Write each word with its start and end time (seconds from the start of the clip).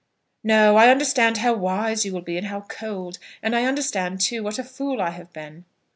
"No. 0.43 0.77
I 0.77 0.89
understand 0.89 1.37
how 1.37 1.53
wise 1.53 2.05
you 2.05 2.11
will 2.11 2.21
be, 2.23 2.35
and 2.35 2.47
how 2.47 2.61
cold; 2.61 3.19
and 3.43 3.55
I 3.55 3.65
understand, 3.65 4.19
too, 4.19 4.41
what 4.41 4.57
a 4.57 4.63
fool 4.63 4.99
I 4.99 5.11
have 5.11 5.31
been." 5.31 5.65